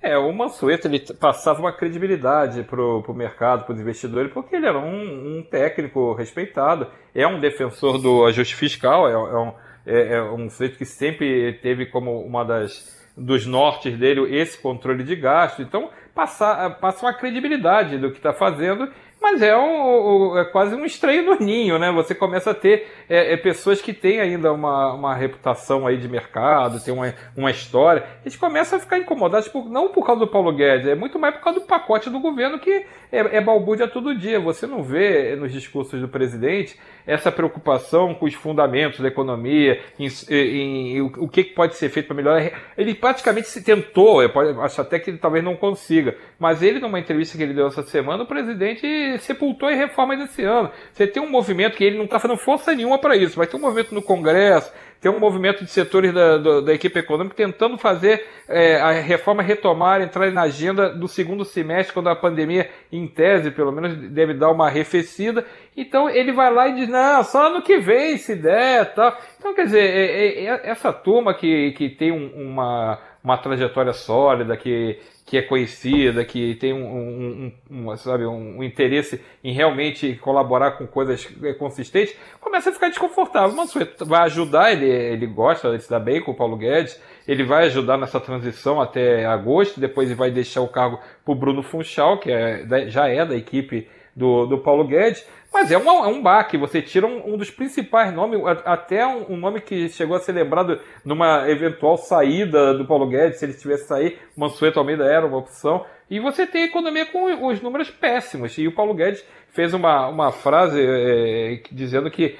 [0.00, 4.66] É, o Mansueto ele passava uma credibilidade pro, pro mercado, para os investidores, porque ele
[4.66, 9.52] era um, um, técnico respeitado, é um defensor do ajuste fiscal, é, é um,
[9.84, 15.02] é, é um sujeito que sempre teve como uma das dos nortes dele esse controle
[15.02, 15.60] de gasto.
[15.60, 18.88] Então, passa, passa uma credibilidade do que está fazendo
[19.20, 21.90] mas é, um, é quase um estranho no ninho, né?
[21.92, 26.08] Você começa a ter é, é, pessoas que têm ainda uma, uma reputação aí de
[26.08, 30.20] mercado, tem uma, uma história, a gente começa a ficar incomodado, por, não por causa
[30.20, 33.40] do Paulo Guedes, é muito mais por causa do pacote do governo que é, é
[33.40, 34.38] balbúrdia todo dia.
[34.40, 40.08] Você não vê nos discursos do presidente essa preocupação com os fundamentos da economia, em,
[40.28, 42.52] em, em o, o que pode ser feito para melhorar.
[42.76, 47.00] Ele praticamente se tentou, eu acho até que ele talvez não consiga, mas ele, numa
[47.00, 48.86] entrevista que ele deu essa semana, o presidente
[49.18, 50.70] sepultou a reforma desse ano.
[50.92, 53.56] Você tem um movimento que ele não está fazendo força nenhuma para isso, vai ter
[53.56, 57.78] um movimento no Congresso, tem um movimento de setores da, da, da equipe econômica tentando
[57.78, 63.06] fazer é, a reforma retomar, entrar na agenda do segundo semestre, quando a pandemia, em
[63.06, 65.44] tese, pelo menos, deve dar uma arrefecida.
[65.76, 69.16] Então ele vai lá e diz, não, só ano que vem, se der, tal.
[69.38, 73.92] Então, quer dizer, é, é, é essa turma que, que tem um, uma, uma trajetória
[73.92, 80.14] sólida, que que é conhecida, que tem um, um, um, sabe, um, interesse em realmente
[80.14, 83.54] colaborar com coisas é, consistentes, começa a ficar desconfortável.
[83.54, 87.44] Mas vai ajudar, ele, ele gosta, ele se dá bem com o Paulo Guedes, ele
[87.44, 91.62] vai ajudar nessa transição até agosto, depois ele vai deixar o cargo para o Bruno
[91.62, 95.26] Funchal, que é, já é da equipe do, do Paulo Guedes.
[95.58, 99.32] Mas é um, é um baque, você tira um, um dos principais nomes, até um,
[99.32, 103.54] um, nome que chegou a ser lembrado numa eventual saída do Paulo Guedes, se ele
[103.54, 108.56] tivesse sair, Mansueto Almeida era uma opção, e você tem economia com os números péssimos,
[108.56, 109.24] e o Paulo Guedes
[109.58, 112.36] fez uma, uma frase é, dizendo que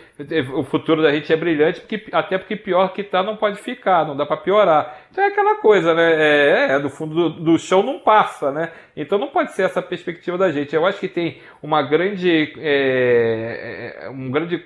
[0.55, 4.07] o futuro da gente é brilhante, porque, até porque pior que tá não pode ficar,
[4.07, 4.99] não dá para piorar.
[5.11, 6.15] Então é aquela coisa, né?
[6.15, 8.71] É, é do fundo do, do, chão não passa, né?
[8.97, 10.75] Então não pode ser essa perspectiva da gente.
[10.75, 14.65] Eu acho que tem uma grande, é, é um grande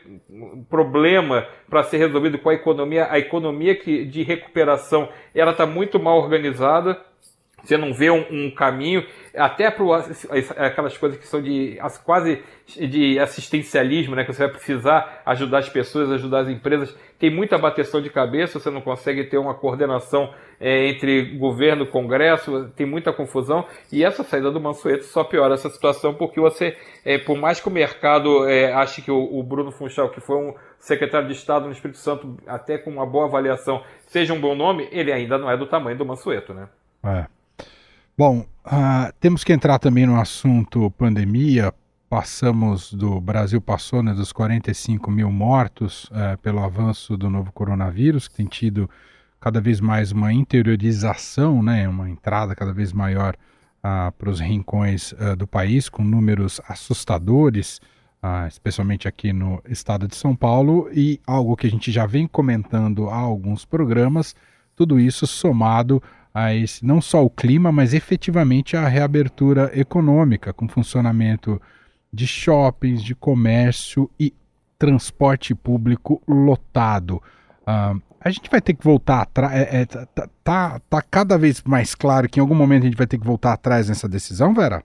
[0.69, 3.09] problema para ser resolvido com a economia.
[3.11, 6.99] A economia que, de recuperação ela está muito mal organizada
[7.63, 9.85] você não vê um, um caminho, até para
[10.67, 14.25] aquelas coisas que são de quase de assistencialismo, né?
[14.25, 16.97] Que você vai precisar ajudar as pessoas, ajudar as empresas.
[17.19, 22.69] Tem muita bateção de cabeça, você não consegue ter uma coordenação é, entre governo Congresso,
[22.77, 23.65] tem muita confusão.
[23.93, 27.69] E essa saída do Mansueto só piora essa situação, porque você, é, por mais que
[27.69, 31.67] o mercado é, ache que o, o Bruno Funchal, que foi um secretário de Estado
[31.67, 35.51] no Espírito Santo, até com uma boa avaliação, seja um bom nome, ele ainda não
[35.51, 36.69] é do tamanho do Mansueto, né?
[37.05, 37.27] É.
[38.17, 41.73] Bom, uh, temos que entrar também no assunto pandemia.
[42.11, 48.29] Passamos do Brasil passou né, dos 45 mil mortos uh, pelo avanço do novo coronavírus,
[48.29, 48.89] que tem tido
[49.41, 53.35] cada vez mais uma interiorização, né, uma entrada cada vez maior
[53.79, 57.81] uh, para os rincões uh, do país, com números assustadores,
[58.47, 63.09] especialmente aqui no estado de São Paulo, e algo que a gente já vem comentando
[63.09, 64.37] há alguns programas,
[64.77, 66.01] tudo isso somado
[66.35, 71.61] a esse, não só o clima, mas efetivamente a reabertura econômica, com funcionamento
[72.13, 74.35] de shoppings, de comércio e
[74.79, 77.23] transporte público lotado.
[77.63, 79.53] Uh, a gente vai ter que voltar atrás.
[79.53, 82.97] É, é, tá, tá, tá cada vez mais claro que em algum momento a gente
[82.97, 84.83] vai ter que voltar atrás nessa decisão, Vera?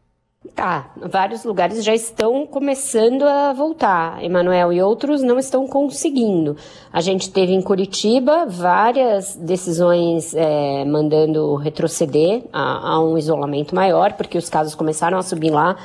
[0.56, 6.58] Tá, vários lugares já estão começando a voltar, Emanuel, e outros não estão conseguindo.
[6.92, 14.14] A gente teve em Curitiba várias decisões é, mandando retroceder a, a um isolamento maior,
[14.14, 15.78] porque os casos começaram a subir lá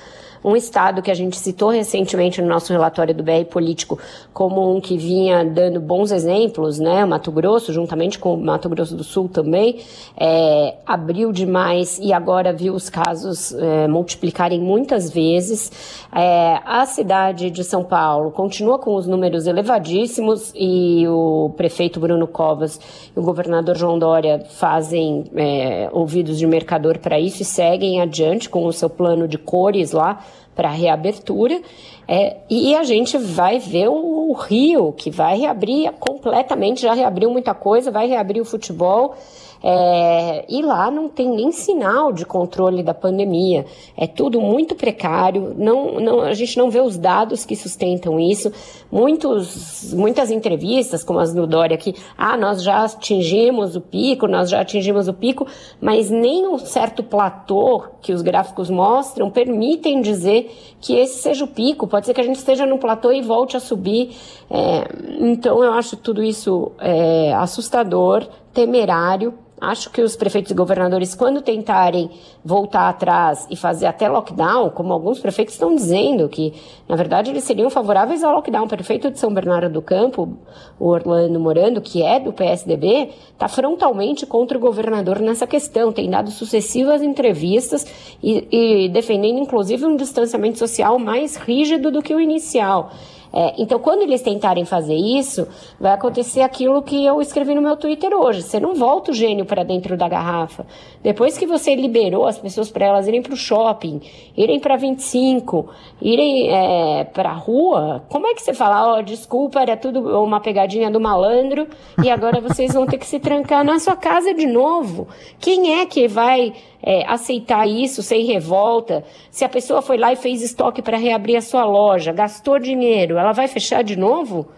[0.45, 3.99] um estado que a gente citou recentemente no nosso relatório do BR Político
[4.33, 7.05] como um que vinha dando bons exemplos, né?
[7.05, 9.81] O Mato Grosso, juntamente com o Mato Grosso do Sul também,
[10.17, 15.71] é, abriu demais e agora viu os casos é, multiplicarem muitas vezes.
[16.15, 22.27] É, a cidade de São Paulo continua com os números elevadíssimos e o prefeito Bruno
[22.27, 22.81] Covas
[23.15, 28.49] e o governador João Dória fazem é, ouvidos de mercador para isso e seguem adiante
[28.49, 30.25] com o seu plano de cores lá
[30.55, 31.61] para reabertura.
[32.07, 37.31] É, e a gente vai ver o, o Rio, que vai reabrir completamente, já reabriu
[37.31, 39.15] muita coisa, vai reabrir o futebol.
[39.63, 43.65] É, e lá não tem nem sinal de controle da pandemia.
[43.97, 45.55] É tudo muito precário.
[45.57, 48.53] Não, não, a gente não vê os dados que sustentam isso.
[48.91, 54.51] Muitos, muitas entrevistas, como as do Dória aqui, ah, nós já atingimos o pico, nós
[54.51, 55.47] já atingimos o pico,
[55.81, 61.49] mas nem um certo platô que os gráficos mostram permitem dizer que esse seja o
[61.49, 61.87] pico.
[61.87, 64.11] Pode ser que a gente esteja no platô e volte a subir.
[64.51, 64.89] É,
[65.21, 71.41] então eu acho tudo isso é, assustador, temerário Acho que os prefeitos e governadores, quando
[71.41, 72.11] tentarem
[72.45, 76.53] voltar atrás e fazer até lockdown, como alguns prefeitos estão dizendo, que
[76.89, 78.65] na verdade eles seriam favoráveis ao lockdown.
[78.65, 80.37] O prefeito de São Bernardo do Campo,
[80.81, 85.93] o Orlando Morando, que é do PSDB, está frontalmente contra o governador nessa questão.
[85.93, 87.87] Tem dado sucessivas entrevistas
[88.21, 92.91] e, e defendendo, inclusive, um distanciamento social mais rígido do que o inicial.
[93.33, 95.49] É, então, quando eles tentarem fazer isso,
[95.81, 98.43] vai acontecer aquilo que eu escrevi no meu Twitter hoje.
[98.43, 100.67] Você não volta o gênio para dentro da garrafa.
[101.03, 104.01] Depois que você liberou as pessoas para elas irem para o shopping,
[104.37, 105.69] irem para 25,
[106.01, 110.01] irem é, para a rua, como é que você fala, ó, oh, desculpa, era tudo
[110.23, 111.67] uma pegadinha do malandro
[112.05, 115.09] e agora vocês vão ter que se trancar na sua casa de novo?
[115.41, 119.05] Quem é que vai é, aceitar isso sem revolta.
[119.31, 123.17] Se a pessoa foi lá e fez estoque para reabrir a sua loja, gastou dinheiro,
[123.17, 124.49] ela vai fechar de novo?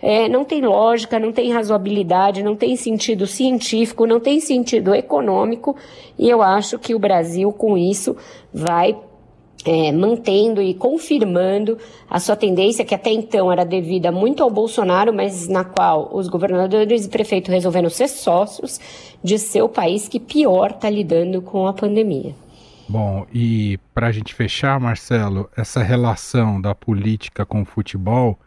[0.00, 5.74] É, não tem lógica, não tem razoabilidade, não tem sentido científico, não tem sentido econômico,
[6.18, 8.16] e eu acho que o Brasil, com isso,
[8.52, 8.94] vai
[9.64, 15.12] é, mantendo e confirmando a sua tendência, que até então era devida muito ao Bolsonaro,
[15.12, 18.78] mas na qual os governadores e prefeitos resolveram ser sócios
[19.22, 22.34] de ser o país que pior está lidando com a pandemia.
[22.86, 28.38] Bom, e para a gente fechar, Marcelo, essa relação da política com o futebol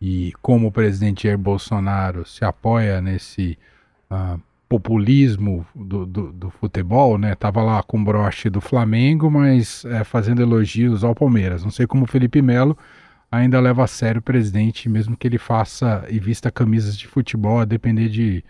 [0.00, 3.58] e como o presidente Jair Bolsonaro se apoia nesse
[4.10, 7.34] uh, populismo do, do, do, futebol, né?
[7.34, 11.64] Tava lá com broche do Flamengo, mas é, fazendo elogios ao Palmeiras.
[11.64, 12.76] Não sei como o Felipe Melo
[13.30, 17.60] ainda leva a sério o presidente, mesmo que ele faça e vista camisas de futebol,
[17.60, 18.44] a depender de,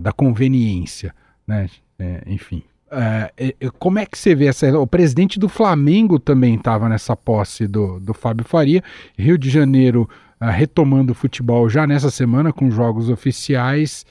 [0.00, 1.14] da conveniência,
[1.46, 1.68] né?
[1.98, 2.62] É, enfim.
[2.90, 4.78] É, é, como é que você vê essa.
[4.78, 8.82] O presidente do Flamengo também estava nessa posse do, do Fábio Faria.
[9.18, 14.04] Rio de Janeiro ah, retomando o futebol já nessa semana com jogos oficiais.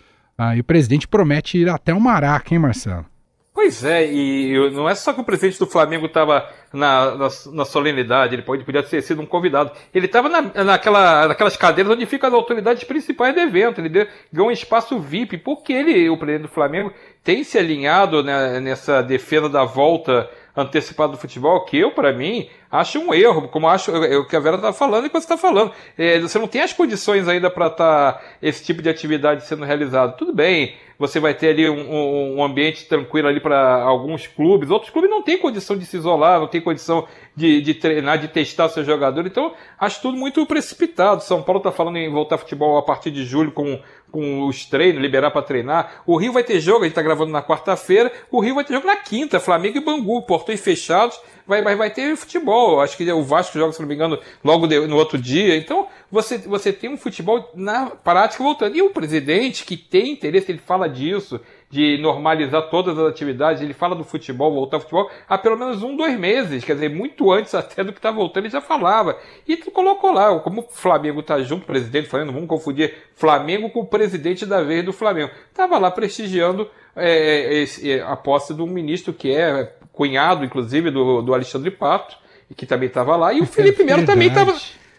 [0.44, 3.06] Ah, e o presidente promete ir até o Maraca, hein, Marcelo?
[3.54, 7.64] Pois é, e não é só que o presidente do Flamengo estava na, na, na,
[7.64, 9.72] solenidade, ele pode, podia ter sido um convidado.
[9.94, 13.82] Ele estava na, naquela, naquelas cadeiras onde ficam as autoridades principais do evento.
[13.82, 16.92] Ele deu, ganhou um espaço VIP, porque ele, o presidente do Flamengo,
[17.24, 22.50] tem se alinhado né, nessa defesa da volta antecipado do futebol, que eu, para mim,
[22.70, 25.38] acho um erro, como acho o que a Vera está falando e que você está
[25.38, 25.72] falando.
[25.98, 29.66] É, você não tem as condições ainda para estar tá esse tipo de atividade sendo
[29.66, 30.18] realizado.
[30.18, 34.70] Tudo bem, você vai ter ali um, um ambiente tranquilo ali para alguns clubes.
[34.70, 38.28] Outros clubes não têm condição de se isolar, não têm condição de, de treinar, de
[38.28, 39.32] testar seus jogadores.
[39.32, 41.24] Então, acho tudo muito precipitado.
[41.24, 43.82] São Paulo está falando em voltar futebol a partir de julho com
[44.12, 46.04] com os treinos, liberar para treinar.
[46.06, 48.74] O Rio vai ter jogo, a gente está gravando na quarta-feira, o Rio vai ter
[48.74, 52.82] jogo na quinta, Flamengo e Bangu, portões fechados, vai, vai, vai ter futebol.
[52.82, 55.56] Acho que o Vasco joga, se não me engano, logo de, no outro dia.
[55.56, 58.76] Então, você, você tem um futebol na prática voltando.
[58.76, 61.40] E o presidente, que tem interesse, ele fala disso,
[61.72, 63.62] de normalizar todas as atividades.
[63.62, 66.90] Ele fala do futebol, voltar ao futebol, há pelo menos um, dois meses, quer dizer,
[66.90, 69.18] muito antes até do que está voltando, ele já falava.
[69.48, 73.70] E tu colocou lá, como o Flamengo está junto, o presidente falando, vamos confundir Flamengo
[73.70, 75.32] com o presidente da vez do Flamengo.
[75.50, 80.92] Estava lá prestigiando é, esse, é, a posse de um ministro que é cunhado, inclusive,
[80.92, 82.18] do, do Alexandre Pato,
[82.50, 84.54] e que também estava lá, e o Felipe Melo também estava.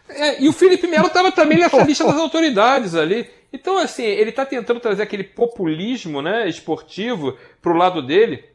[0.08, 3.28] É, e o Felipe Melo estava também nessa lista das autoridades ali.
[3.52, 8.50] Então, assim, ele está tentando trazer aquele populismo né, esportivo para o lado dele.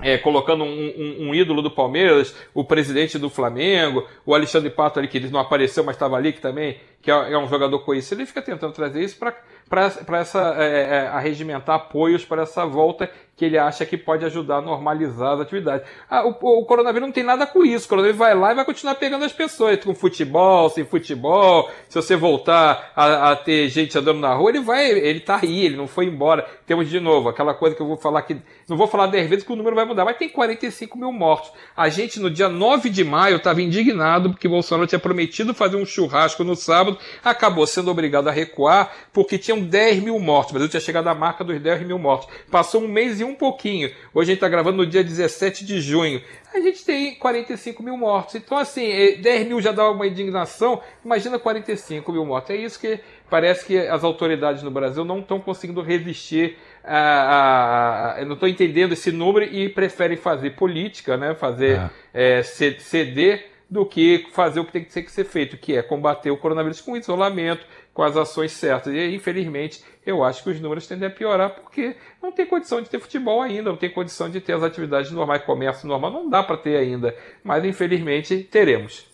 [0.00, 5.00] É, colocando um, um, um, ídolo do Palmeiras, o presidente do Flamengo, o Alexandre Pato
[5.00, 7.80] ali, que ele não apareceu, mas estava ali, que também que é, é, um jogador
[7.80, 13.10] conhecido, ele fica tentando trazer isso para essa é, é, arregimentar apoios para essa volta
[13.38, 15.86] que ele acha que pode ajudar a normalizar as atividades.
[16.10, 17.86] Ah, o, o, coronavírus não tem nada com isso.
[17.86, 21.70] O coronavírus vai lá e vai continuar pegando as pessoas, com futebol, sem futebol.
[21.88, 25.66] Se você voltar a, a, ter gente andando na rua, ele vai, ele tá aí,
[25.66, 26.44] ele não foi embora.
[26.66, 28.36] Temos de novo aquela coisa que eu vou falar que.
[28.68, 31.52] Não vou falar 10 vezes que o número vai mudar, mas tem 45 mil mortos.
[31.76, 35.86] A gente, no dia 9 de maio, estava indignado porque Bolsonaro tinha prometido fazer um
[35.86, 40.50] churrasco no sábado, acabou sendo obrigado a recuar porque tinham 10 mil mortos.
[40.50, 42.28] O Brasil tinha chegado à marca dos 10 mil mortos.
[42.50, 43.88] Passou um mês e um pouquinho.
[44.14, 46.22] Hoje a gente está gravando no dia 17 de junho.
[46.54, 48.34] A gente tem 45 mil mortos.
[48.34, 48.88] Então, assim,
[49.20, 50.80] 10 é, mil já dá uma indignação.
[51.04, 52.50] Imagina 45 mil mortos.
[52.50, 58.20] É isso que parece que as autoridades no Brasil não estão conseguindo resistir a, a,
[58.20, 61.34] a, não estou entendendo esse número e preferem fazer política, né?
[61.34, 61.80] Fazer
[62.14, 62.38] é.
[62.38, 65.82] É, ceder do que fazer o que tem que ser, que ser feito, que é
[65.82, 67.66] combater o coronavírus com isolamento,
[67.98, 68.94] com as ações certas.
[68.94, 72.88] E infelizmente eu acho que os números tendem a piorar porque não tem condição de
[72.88, 76.40] ter futebol ainda, não tem condição de ter as atividades normais, comércio normal, não dá
[76.40, 77.12] para ter ainda.
[77.42, 79.04] Mas infelizmente teremos.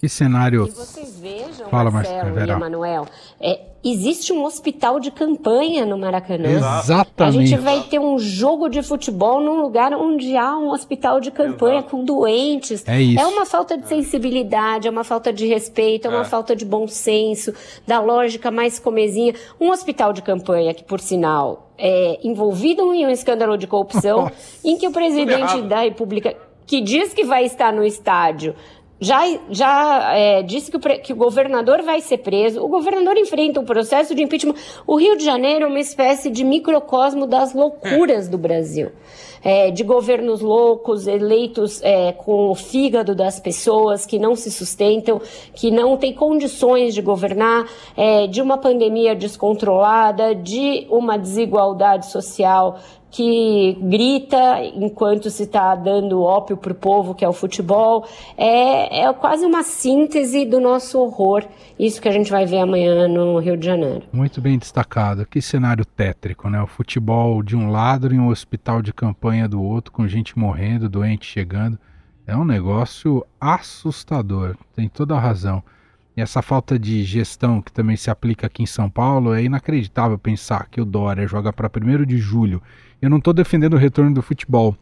[0.00, 0.66] Que cenário.
[0.66, 3.06] E vocês vejam, Fala, Marcelo Marcelo, e Emanuel,
[3.40, 6.48] é, existe um hospital de campanha no Maracanã.
[6.48, 7.46] A Exatamente.
[7.46, 11.78] gente vai ter um jogo de futebol num lugar onde há um hospital de campanha
[11.78, 11.90] Exato.
[11.96, 12.86] com doentes.
[12.86, 13.18] É isso.
[13.22, 16.24] É uma falta de sensibilidade, é uma falta de respeito, é uma É.
[16.24, 17.54] falta de bom senso,
[17.86, 19.34] da lógica mais comezinha.
[19.60, 24.30] Um hospital de campanha que, por sinal, é envolvido em um escândalo de corrupção,
[24.62, 28.54] em que o presidente da República, que diz que vai estar no estádio,
[29.00, 32.62] já, já é, disse que o, que o governador vai ser preso.
[32.62, 34.54] O governador enfrenta um processo de impeachment.
[34.86, 38.92] O Rio de Janeiro é uma espécie de microcosmo das loucuras do Brasil.
[39.42, 45.20] É, de governos loucos, eleitos é, com o fígado das pessoas que não se sustentam,
[45.54, 52.78] que não têm condições de governar, é, de uma pandemia descontrolada, de uma desigualdade social
[53.14, 58.04] que grita enquanto se está dando ópio para o povo, que é o futebol.
[58.36, 61.44] É, é quase uma síntese do nosso horror,
[61.78, 64.02] isso que a gente vai ver amanhã no Rio de Janeiro.
[64.12, 65.24] Muito bem destacado.
[65.24, 66.60] Que cenário tétrico, né?
[66.60, 70.88] O futebol de um lado e um hospital de campanha do outro, com gente morrendo,
[70.88, 71.78] doente chegando.
[72.26, 74.56] É um negócio assustador.
[74.74, 75.62] Tem toda a razão.
[76.16, 80.18] E essa falta de gestão que também se aplica aqui em São Paulo é inacreditável
[80.18, 82.60] pensar que o Dória joga para 1 de julho.
[83.00, 84.76] Eu não estou defendendo o retorno do futebol.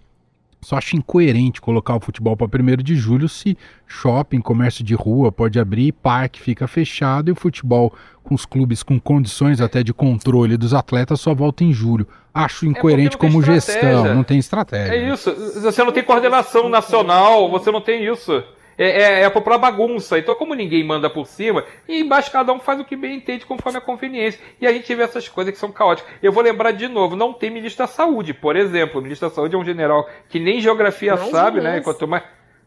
[0.62, 5.32] Só acho incoerente colocar o futebol para 1 de julho se shopping, comércio de rua
[5.32, 7.92] pode abrir, parque fica fechado e o futebol
[8.22, 12.06] com os clubes com condições até de controle dos atletas só volta em julho.
[12.32, 14.94] Acho incoerente É como gestão, não tem estratégia.
[14.94, 15.34] É isso.
[15.60, 18.44] Você não tem coordenação nacional, você não tem isso.
[18.83, 20.18] É, é, é a popular bagunça.
[20.18, 23.47] Então, como ninguém manda por cima, e embaixo cada um faz o que bem entende
[23.47, 24.41] conforme a conveniência.
[24.61, 26.12] E a gente vê essas coisas que são caóticas.
[26.22, 29.01] Eu vou lembrar de novo, não tem ministro da saúde, por exemplo.
[29.01, 31.74] O ministro da saúde é um general que nem geografia Mais sabe, né?
[31.74, 31.85] mês.
[31.85, 32.24] Quanto mais,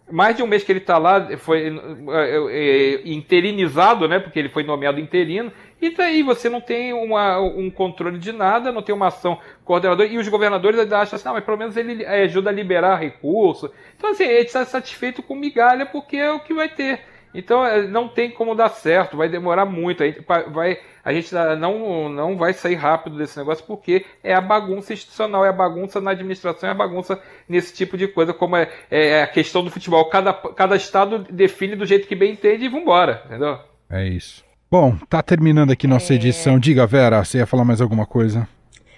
[0.10, 1.68] mais de um mês que ele está lá, foi
[2.10, 4.20] é, é, interinizado, né?
[4.20, 5.52] Porque ele foi nomeado interino.
[5.82, 10.08] E daí você não tem uma, um controle de nada, não tem uma ação coordenadora.
[10.08, 12.96] E os governadores ainda acham assim, ah, mas pelo menos ele é, ajuda a liberar
[12.96, 13.70] recursos.
[13.98, 17.02] Então, assim, ele está satisfeito com migalha porque é o que vai ter.
[17.36, 20.02] Então, é, não tem como dar certo, vai demorar muito.
[20.02, 24.40] A gente, vai, a gente não, não vai sair rápido desse negócio porque é a
[24.40, 28.56] bagunça institucional, é a bagunça na administração, é a bagunça nesse tipo de coisa, como
[28.56, 30.06] é, é a questão do futebol.
[30.06, 33.60] Cada, cada estado define do jeito que bem entende e vambora, entendeu?
[33.90, 34.45] É isso.
[34.70, 36.16] Bom, tá terminando aqui nossa É.
[36.16, 36.60] edição.
[36.60, 38.48] Diga, Vera, você ia falar mais alguma coisa?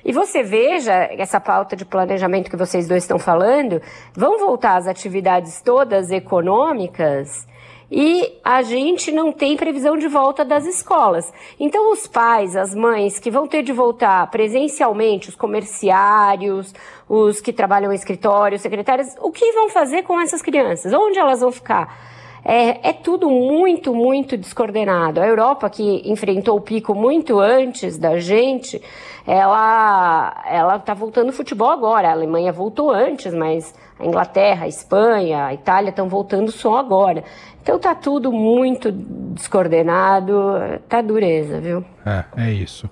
[0.04, 3.82] E você veja essa pauta de planejamento que vocês dois estão falando,
[4.16, 7.46] vão voltar as atividades todas econômicas
[7.92, 11.32] e a gente não tem previsão de volta das escolas.
[11.60, 16.74] Então, os pais, as mães que vão ter de voltar presencialmente, os comerciários,
[17.10, 20.94] os que trabalham em escritório, secretárias, o que vão fazer com essas crianças?
[20.94, 22.17] Onde elas vão ficar?
[22.50, 25.20] É, é tudo muito, muito descoordenado.
[25.20, 28.82] A Europa, que enfrentou o pico muito antes da gente,
[29.28, 32.08] ela ela está voltando ao futebol agora.
[32.08, 37.22] A Alemanha voltou antes, mas a Inglaterra, a Espanha, a Itália estão voltando só agora.
[37.62, 40.34] Então tá tudo muito descoordenado,
[40.88, 41.84] tá dureza, viu?
[42.06, 42.90] É, é isso.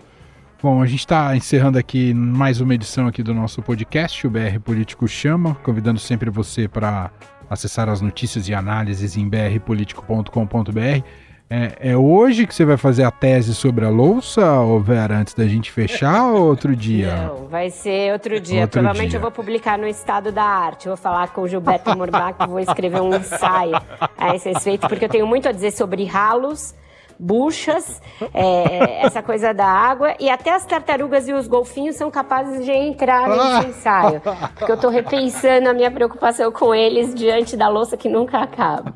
[0.61, 4.59] Bom, a gente está encerrando aqui mais uma edição aqui do nosso podcast, o BR
[4.61, 7.09] Político Chama, convidando sempre você para
[7.55, 11.03] acessar as notícias e análises em brpolitico.com.br.
[11.47, 15.35] É, é hoje que você vai fazer a tese sobre a louça, ô Vera, antes
[15.35, 17.27] da gente fechar ou outro dia?
[17.27, 18.61] Não, vai ser outro dia.
[18.61, 19.17] Outro Provavelmente dia.
[19.17, 20.87] eu vou publicar no Estado da Arte.
[20.87, 23.79] Eu vou falar com o Gilberto Murbach, vou escrever um ensaio
[24.17, 26.73] a esse respeito, porque eu tenho muito a dizer sobre ralos,
[27.20, 28.01] buchas,
[28.34, 32.72] é, essa coisa da água, e até as tartarugas e os golfinhos são capazes de
[32.72, 34.22] entrar nesse ensaio.
[34.55, 38.93] Porque eu estou repensando a minha preocupação com eles diante da louça que nunca acaba.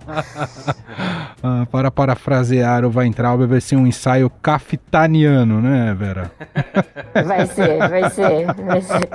[1.42, 6.32] Ah, para parafrasear o Weintraub, vai ser um ensaio cafetaniano, né, Vera?
[7.26, 9.10] Vai ser, vai ser, vai ser.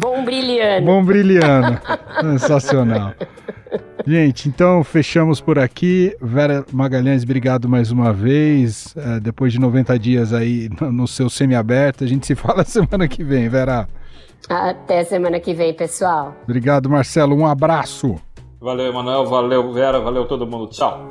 [0.00, 0.86] Bom brilhando.
[0.86, 1.80] Bom brilhando.
[2.20, 3.12] Sensacional.
[4.06, 6.16] Gente, então fechamos por aqui.
[6.20, 8.94] Vera Magalhães, obrigado mais uma vez.
[8.96, 13.06] É, depois de 90 dias aí no- no seu semiaberto, a gente se fala semana
[13.08, 13.88] que vem, Vera.
[14.48, 16.34] Até semana que vem, pessoal.
[16.44, 17.36] Obrigado, Marcelo.
[17.36, 18.16] Um abraço.
[18.60, 20.68] Valeu, Emanuel, valeu, Vera, valeu todo mundo.
[20.68, 21.10] Tchau.